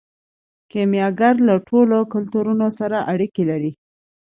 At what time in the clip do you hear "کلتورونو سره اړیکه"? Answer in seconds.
2.13-3.41